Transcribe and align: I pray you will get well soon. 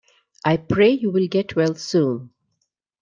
I 0.43 0.57
pray 0.57 0.89
you 0.93 1.11
will 1.11 1.27
get 1.27 1.55
well 1.55 1.75
soon. 1.75 2.31